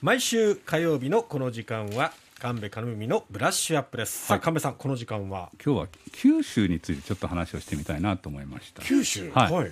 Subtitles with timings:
[0.00, 5.50] 毎週火曜日のこの時間は神戸金海のブラッシュアップです、さあ神戸さんこの時間は？
[5.54, 8.80] 今日は九州についてちょっと話をしてみたいなと思いました。
[8.84, 9.28] 九州？
[9.32, 9.70] はい。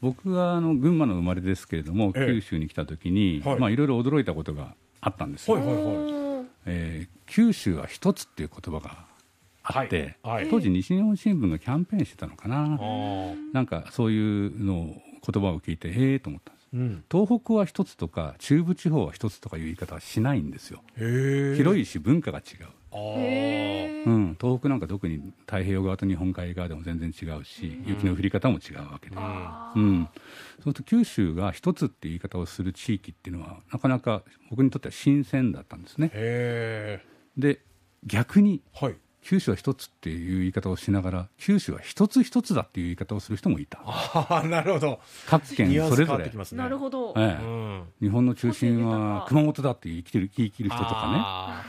[0.00, 2.26] 僕はあの群馬の生まれですけれども、ええ。
[2.36, 3.58] 九州に来た時に、はい。
[3.58, 5.84] まあいろいろ驚いたことがあったんですよ、はいはいはい。
[6.64, 9.04] えー九州は一つっていう言葉が
[9.64, 10.44] あって、はい。
[10.44, 10.48] はい。
[10.48, 13.36] 当時西日本新聞がキャンペーンしてたのかな、あー。
[13.52, 14.96] なんかそういうのを
[15.30, 17.04] 言葉を聞いてええと思ったんですうん。
[17.10, 20.82] 東北は一つとか中部地方は一つとかいう言い方はしないんですよ。
[20.96, 22.66] 広いし文化が違う。
[22.90, 30.08] うん、東北なんか特に太平洋側と日本海側でも全然違うし、雪の降り方も違うわけで、うん。
[30.56, 36.10] そうすると九州が一つっていう言い方をする地域っていうのはなかなか僕にとっては新鮮だったんですね。
[36.14, 37.04] へ
[37.36, 37.60] で
[38.04, 38.96] 逆にえはい
[39.28, 43.78] 九州は一つっていう言い方をしながら九州は一つ一つだっていう言い方をする人もいた。
[43.84, 45.00] ああなるほど。
[45.26, 46.32] 各県それぞれ。
[46.52, 47.12] なるほど。
[47.14, 47.44] ええ。
[47.44, 47.82] うん。
[48.00, 51.62] 日本の中心は熊本だって言い切る言い切る人とかあ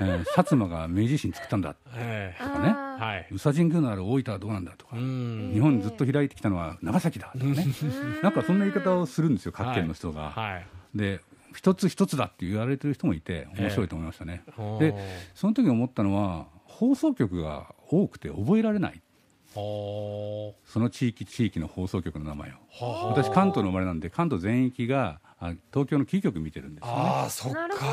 [0.00, 0.22] ね、ええ。
[0.32, 1.74] 薩摩が明治維新作ったんだ。
[1.74, 2.34] とかね。
[2.40, 3.28] はい。
[3.32, 5.52] 宇佐神宮のある大分はどうなんだとか、うん。
[5.54, 7.66] 日本ずっと開いてきたのは長崎だとかね、
[8.20, 10.30] なんかそんな言い方をするんですよ、各県の人が。
[10.30, 10.66] はい。
[10.92, 11.20] で、
[11.54, 14.42] 一つ一つだって言われてる人もいて、面白いと思いましたね。
[14.58, 14.94] ええで、
[15.36, 19.00] その時思ったのは、放送局が多くて覚えられない、
[19.54, 22.54] はその地域、地域の放送局の名前を。
[23.08, 27.02] 私、関東の生まれなんで、関東全域があ東京のキー局見てるんですよね。
[27.02, 27.86] ああそっなるほか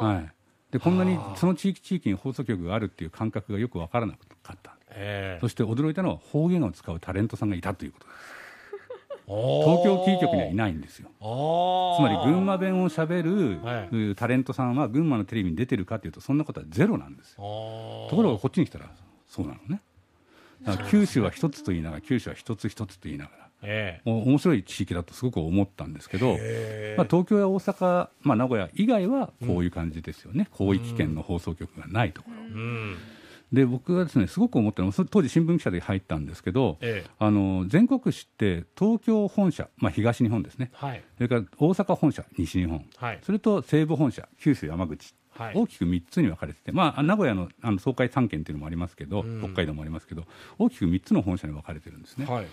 [0.00, 0.06] ど。
[0.06, 0.32] はい
[0.72, 8.45] でこんなにはあその地域地域に放送局があるっていう感覚がよく分からなかった、ええそして驚いたのは方言を使うタレントさんがいたということです。
[9.26, 11.08] 東東京キー局にはいないんですよ。
[11.08, 13.88] つつまり群馬弁をしゃべる、はい。
[13.90, 17.38] うんタレントさんは群馬のテレビに出てるかというとそんなことはゼロなんですよ。
[17.38, 18.86] とところがこっちに来たら
[19.28, 19.80] そうなのね。
[20.90, 26.94] 九州は一つと言いながら九州は一つ一つと言いながらえお面白い地域だとすごく思ったんですけど、え。
[26.96, 32.96] まあ、東京や大阪、まあ、名古屋以外はこういう感じですよね、広域圏の放送局がないところ、うん
[33.52, 37.10] で僕がですねすごく思ったのはそ当時新聞記者で入ったんですけど、ええ。
[37.18, 40.70] あの全国紙って東京本社、まあ、東日本ですね。
[40.74, 41.02] はい。
[41.16, 42.84] それから大阪本社西日本。
[42.96, 43.20] はい。
[43.22, 45.54] それと西部本社、九州、山口、はい。
[45.54, 49.40] 大きく3つに分かれてて、まあ、名古屋のあの総会3県っていうのもありますけど、うん。
[49.40, 50.24] 北海道もありますけど、
[50.58, 52.26] 大きく3つの本社に分かれてるんですね。
[52.26, 52.46] はい。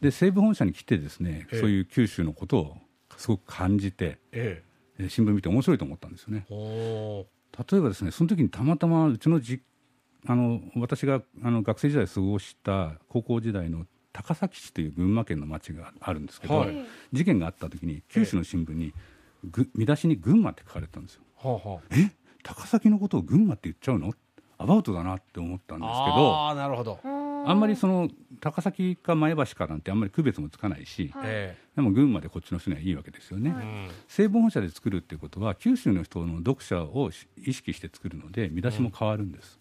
[0.00, 1.60] で、西部本社に来て、ですね、ええ。
[1.60, 2.76] そういう九州のことを
[3.16, 4.62] すごく感じて、ええ。
[4.62, 4.66] ー
[5.08, 6.46] 新聞見て面白いと思ったんですよね。
[6.48, 9.62] 例えばですね、その時にたまたまうちのじ
[10.26, 16.86] あの私があの学生時代過ごした高校時代の高崎市という群馬県の町があるんですけど、はい。
[17.12, 18.92] 事件があった時に九州の新聞に、
[19.44, 21.22] ぐ見出しに群馬って書かれてたんですよ。
[21.36, 21.80] はあはあ。
[21.90, 22.10] え？
[22.42, 24.12] 高崎のことを群馬って言っちゃうの？
[24.58, 26.98] アバウトだなって思ったんですけどああなるほど。
[27.04, 28.08] あんまりその
[28.40, 31.24] 高崎か前橋かなんてあんまり区別もつかないし、はい。
[31.26, 33.88] えでも群馬でこっちの人にはいいわけですよね、えうん。
[34.08, 39.60] 西部本社で作るっていうことは九州の人の読者をし意識して作るので見出しも変わるんです、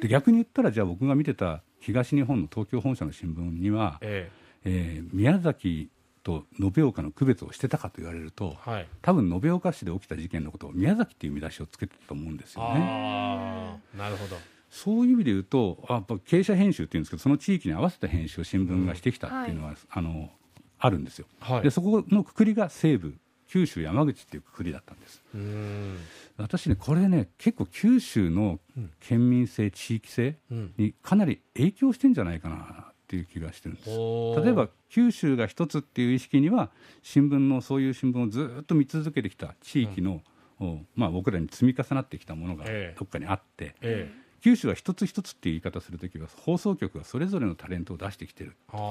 [0.00, 4.30] で逆に言ったらじゃあ僕が見てた東日本の東京本社の新聞には、え
[4.64, 5.02] え。
[5.04, 5.90] ー宮崎
[6.24, 8.88] と延岡の区別をしてたかと言われるとえはい。
[9.00, 13.80] 多分延岡市で起きた事件のことを宮崎っていう見出しをつけてたと思うんですよね。
[13.96, 14.36] なるほど。
[14.68, 20.30] そういう意味で言うと、あやっぱ経営者編集っていうんですけど、その地域に合わせた編集を新聞がしてきたっていうのは、あの
[20.78, 21.62] あるんですよ、はい。
[21.62, 23.14] でそこのくくりが西部、
[23.48, 25.22] 九州、山口っていうくくりだったんです。
[25.34, 25.98] うん。
[26.36, 28.60] 私ね、これね、結構九州の
[29.00, 30.74] 県民性、地域性うん。
[30.76, 33.90] にかなり影響してんじゃないかなっていう気がしてるんです。
[33.90, 36.70] 例えば九州が一つっていう意識には
[37.02, 40.22] 新聞のそういう新聞をずっと見続けてきた地域の、
[40.58, 42.96] おまあ、僕らに積み重なってきたものがええ。
[42.98, 44.26] どっかにあって、ええ。
[44.42, 48.82] 九州は一つ一つっていう言い方するときは放送局がそれぞれのタレントを出してきてるとか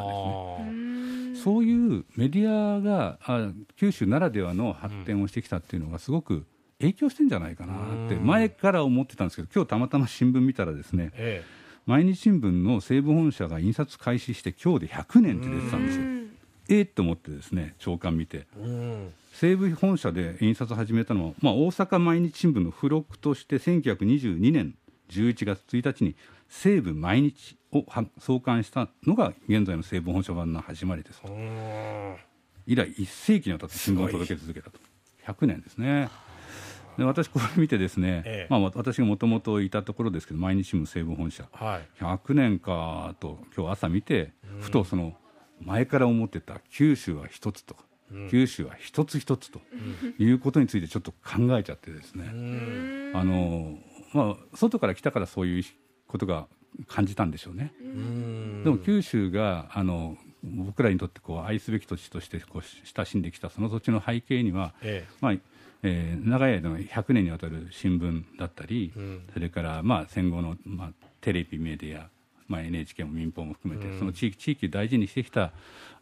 [0.63, 0.73] です
[1.29, 1.35] ね。
[1.35, 6.45] そういうメディアがあ九州ならではの発展をしてきたっていうのがすごく
[6.79, 8.25] 影響してんじゃないかなってうん。
[8.25, 11.43] 前から思ってたんですけど今日たまたま新聞見たらですねえ
[11.85, 16.03] 毎日新聞の西部本社が印刷開始して今日で100年って出てたんですよ。
[16.67, 18.47] えー、と思ってですね朝刊見て。
[19.33, 24.75] 西部本社で印刷始めたのは、まあ、大阪毎日新聞の付録として1922年
[25.09, 26.15] 11月1日に
[26.47, 31.21] 西部毎日をは創刊したのが現在の西部本社版の始まりです。
[31.25, 32.15] うん。
[32.65, 34.79] 以来1世紀にわたって新聞を届け続けたと。
[35.25, 36.09] 100年ですね。
[36.97, 38.53] で私これ見てですね、ええ。
[38.53, 41.45] まあ、私がもともといたところですけど毎日新聞西部本社。
[41.51, 42.03] はい。
[42.03, 44.31] 100年かと今日朝見て
[44.61, 45.13] ふとその
[45.61, 47.83] 前から思ってた九州は一つとか、
[48.29, 49.59] 九州は一つ一つと
[50.17, 53.11] いうことについてちょっと考えちゃってですね、うん。
[53.13, 53.77] あの
[54.15, 55.63] まあ、外から来たからそういう
[56.07, 56.47] ことが
[56.87, 57.73] 感じたんでしょうね。
[57.81, 58.63] うん。
[58.63, 65.33] でも九州があの僕らにとってこう愛すべき土地としてこう親しんできたその土地の背景には、えまあ
[65.83, 72.09] えー長い間の100年にわたる新聞だったり、うんそれからまあ戦後の、まあ、テレビ、メディア、
[72.47, 73.99] まあ、NHK も民放も含めて、うん。
[73.99, 75.51] その地域地域を大事にしてきた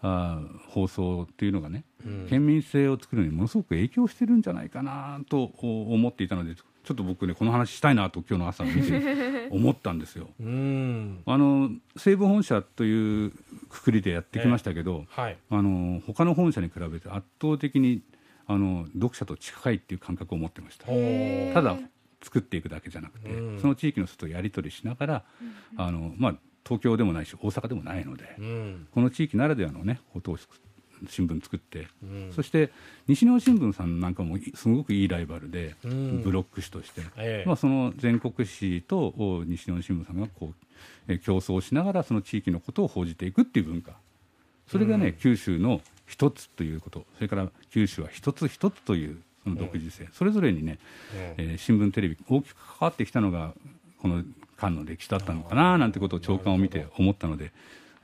[0.01, 2.27] あー放送っていうのがね、うん。
[2.30, 10.30] 県民性を作るのにものすごく影響してるんじゃないかなとお思っていたので、ちょっと僕ね、この話したいなと、今日の朝見て思ったんですよ。
[10.40, 11.22] うん。
[11.26, 13.32] あの西武本社という
[13.70, 15.38] くくりでやってきましたけど、はい。
[15.50, 18.02] あの他の本社に比べて圧倒的に
[18.48, 20.88] あの読者と近いっていう感覚を持ってました。
[20.88, 21.78] ただ
[22.22, 23.60] 作っていくだけじゃなくて、うん。
[23.62, 25.24] その地域の人とやり取りしながら、
[25.78, 26.36] あのまあ、
[26.66, 28.88] 東京でもないし大阪でもないので、うん。
[28.92, 30.38] この地域ならではのねことを
[31.08, 32.32] 新聞作って、うん。
[32.34, 32.72] そして
[33.08, 36.22] 西日本新聞さんなんかもいすごくいいライバルで、うん。
[36.22, 37.48] ブロック紙として、ええ。
[37.48, 40.66] まあ、その全国紙とお西日本新聞さんがこう、
[41.08, 43.94] えー競争しながらその地域のことを報じていくっていう文化。
[44.68, 45.14] それがね、うん。
[45.14, 47.06] 九州の一つということ。
[47.16, 50.80] それから九州は一つ一つというその独自性、それぞれにね、
[51.14, 53.54] ええー新聞テレビ大きく関わってきたのが
[54.02, 54.24] この
[54.58, 57.52] 間の歴史だったのかななんてことを長官を見て思ったので、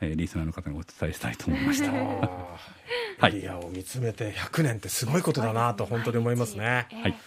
[0.01, 1.91] えーリスナーの方にお伝えしたいと思いました。
[3.19, 6.87] はいエリアを見つめて100年ってすごいことだなと本当に思いますね。
[7.03, 7.15] はい